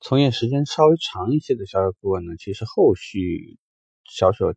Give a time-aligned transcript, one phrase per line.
[0.00, 3.58] 从业时间稍微长一些的销售顾问呢，其实后续
[4.04, 4.54] 销售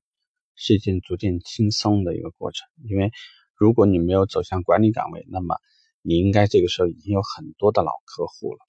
[0.56, 2.67] 是一件逐渐轻松的一个过程。
[2.83, 3.12] 因为
[3.56, 5.56] 如果你没有走向管理岗位，那么
[6.04, 8.59] 你应该这个时候已经有很多的老客户了。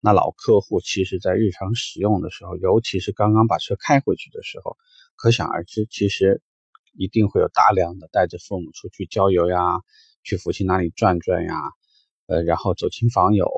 [0.00, 4.76] 那老客户其实在日常使用的时候，尤其是刚刚把车开回去的时候，
[5.16, 6.40] 可想而知，其实
[6.96, 9.80] 一定会有大量的带着父母出去郊游呀，
[10.22, 11.56] 去附近哪里转转呀，
[12.26, 13.50] 呃，然后走亲访友。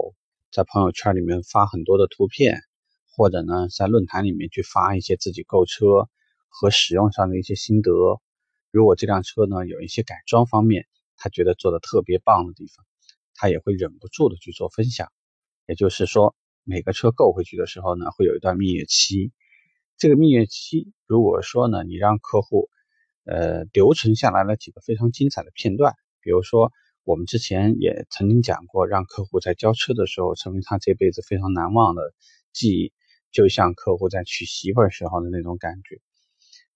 [0.53, 2.59] 在朋友圈里面发很多的图片，
[3.17, 6.08] 或者呢，在论坛里面去发一些自己购车
[6.49, 7.93] 和使用上的一些心得。
[8.72, 12.85] 如果这辆车呢有一些改装方面，他觉得做的特别棒的地方，
[13.35, 15.13] 他也会忍不住的去做分享。
[15.68, 19.30] 也就是说，每个车购回去的时候呢，会有一段蜜月期。
[19.99, 22.69] 这个蜜月期，如果说呢，你让客户
[23.25, 26.72] 呃留存下来了几个非常精彩的片段，比如说。
[27.11, 32.14] 我们之前也曾经讲过，让客户在交车的时候成为他这辈子非常难忘的
[32.53, 32.92] 记忆，
[33.33, 36.00] 就像客户在娶媳妇儿时候的那种感觉，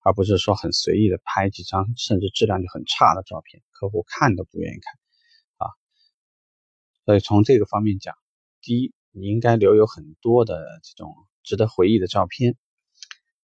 [0.03, 4.93] 而不是说很随意的拍几张甚至质量就很差的照片，客户看都不愿意看
[5.59, 5.71] 啊。
[7.05, 8.17] 所以从这个方面讲，
[8.61, 12.55] 第一，你应该留有很多的这种值得回忆的照片；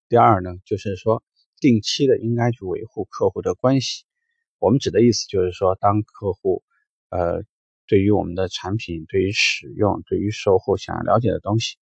[0.08, 1.22] 第二呢，就是说
[1.60, 4.06] 定期的应该去维护客户的关系。
[4.58, 6.64] 我们指的意思就是说，当客户
[7.10, 7.42] 呃，
[7.86, 11.76] 对于我们的产品，对于使用，对于售后想要了解的东西，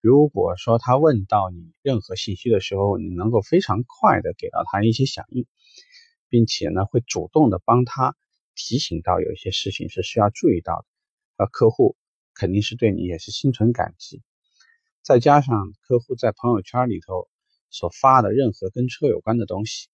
[0.00, 5.46] 如果说他问到你任何信息的时候，你能够非常快的给到他一些响应，
[6.28, 8.16] 并且呢，会主动的帮他
[8.56, 10.86] 提醒到有一些事情是需要注意到的，
[11.36, 11.96] 而客户
[12.34, 14.20] 肯定是对你也是心存感激。
[15.02, 17.28] 再加上客户在朋友圈里头
[17.70, 19.86] 所发的任何跟车有关的东西，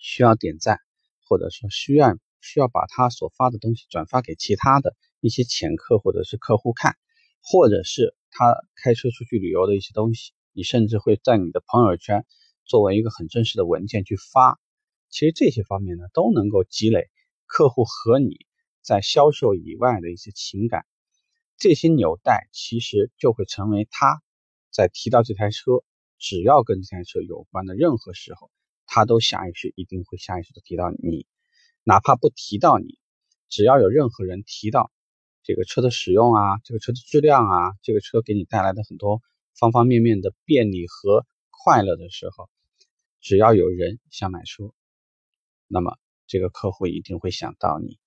[0.00, 0.78] 需要点赞，
[1.26, 2.16] 或者说需要。
[2.42, 6.96] 需要把他所发的东西转发给其他的一些潜客或者是客户看，
[7.40, 12.26] 或者是他开车出去旅游的一些东西，你甚至会在你的朋友圈
[12.64, 14.60] 作为一个很正式的文件去发。
[15.08, 17.08] 其实这些方面呢，都能够积累
[17.46, 18.46] 客户和你
[18.82, 20.84] 在销售以外的一些情感。
[21.58, 24.20] 这些纽带其实就会成为他
[24.70, 25.84] 在提到这台车，
[26.18, 28.50] 只要跟这台车有关的任何时候，
[28.86, 31.26] 他都下意识一定会下意识的提到你。
[31.84, 32.96] 哪怕不提到你，
[33.48, 34.92] 只要有任何人提到
[35.42, 39.20] 这个车的使用啊，这个车的质量啊，这个车给你带来的很多
[39.58, 42.48] 方方面面的便利和快乐的时候，
[43.20, 44.70] 只要有人想买车，
[45.66, 45.96] 那么
[46.28, 47.98] 这个客户一定会想到你。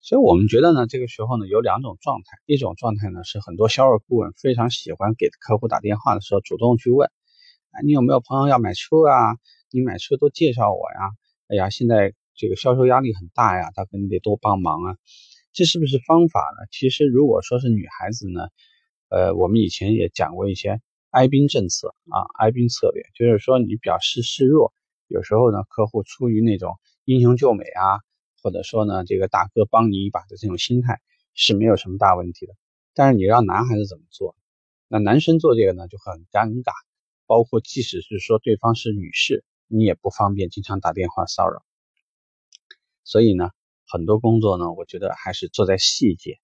[0.00, 7.10] 所以我们觉得呢，这个时候呢有两种状态，一种状态呢是很多销售顾问非常喜欢给客户打电话的时候主动去问，
[7.72, 9.36] 哎，你有没有朋友要买车啊？
[9.70, 11.10] 你买车都介绍我呀？
[11.48, 12.14] 哎呀，现在。
[12.40, 14.96] 这个销售压力很大呀，他肯定得多帮忙啊。
[15.52, 16.66] 这是不是方法呢？
[16.70, 18.48] 其实如果说是女孩子呢，
[19.10, 20.80] 呃，我们以前也讲过一些
[21.10, 24.72] 哀兵政策啊，哀兵策略，就是说你表示示弱，
[25.06, 28.00] 有时候呢，客户出于那种英雄救美啊，
[28.42, 30.98] 或者说呢，这个大哥帮你一把的这种心态
[31.34, 32.54] 是没有什么大问题的。
[32.94, 34.34] 但是你让男孩子怎么做？
[34.88, 36.72] 那男生做这个呢就很尴尬，
[37.26, 41.62] 包括即使是说对方是女士，你也不方便经常打电话骚扰。
[43.10, 43.50] 所以呢，
[43.88, 46.38] 很多工作呢，我觉得还是做在细节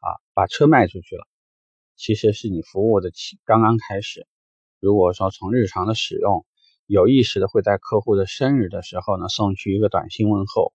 [0.00, 0.20] 啊。
[0.34, 1.26] 把车卖出去了，
[1.96, 4.26] 其实是你服务的起刚刚开始。
[4.78, 6.44] 如果说从日常的使用，
[6.84, 10.74] 有意识的会在客户的生日的时候呢，送去一个短信问候；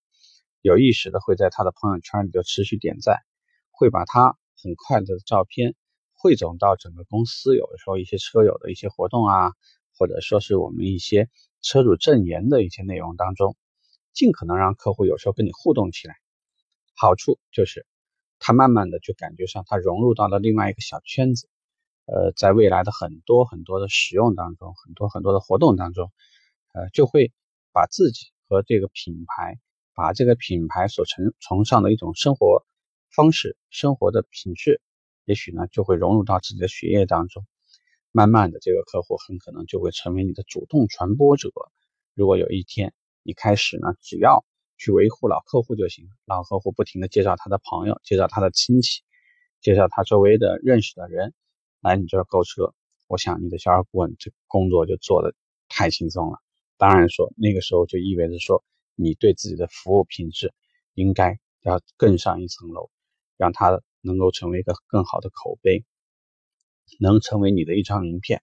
[0.64, 3.20] 有意识的会在他的朋友圈里头持续点赞，
[3.70, 5.76] 会把他很快的照片
[6.16, 9.52] 汇总到整个公司，有的时候一些车友的一些活动啊，
[10.00, 11.30] 或者说是我们一些
[11.62, 13.56] 车主证言的一些内容当中。
[14.18, 16.16] 尽可能让客户有时候跟你互动起来，
[16.96, 17.86] 好处就是
[18.40, 21.48] 他慢慢的就感觉上他融入到了另外一个小圈子，
[22.08, 26.12] 呃，在未来的很多很多的使用当中，很多很多的活动当中，
[26.74, 27.32] 呃，就会
[27.72, 29.60] 把自己和这个品牌，
[29.94, 32.66] 把这个品牌所崇崇尚的一种生活
[33.12, 34.82] 方式、生活的品质，
[35.26, 37.46] 也许呢就会融入到自己的血液当中，
[38.12, 41.52] 慢慢的这个客户很可能就会成为你的主动传播者。
[42.16, 42.96] 如果有一天，
[43.28, 44.46] 一开始呢，只要
[44.78, 49.02] 去维护老客户就行，老客户不停的介绍他的朋友，介绍他的亲戚，
[49.60, 51.34] 介绍他周围的认识的人
[51.82, 52.74] 来你这儿购车，
[53.08, 55.36] 我想你的销售顾问这工作就做的
[55.68, 56.40] 太轻松了。
[56.78, 58.64] 当然说那个时候就意味着说
[58.96, 60.54] 你对自己的服务品质
[60.94, 62.90] 应该要更上一层楼，
[63.36, 65.84] 让他能够成为一个更好的口碑，
[66.98, 68.42] 能成为你的一张名片，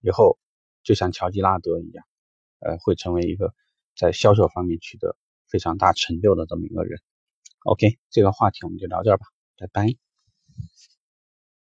[0.00, 0.40] 以后
[0.82, 2.04] 就像乔吉拉德一样，
[2.58, 3.54] 呃，会成为一个。
[3.98, 5.16] 在销售方面取得
[5.48, 7.00] 非常大成就的这么一个人
[7.64, 9.26] ，OK，这个话题我们就聊这儿吧，
[9.58, 9.88] 拜拜。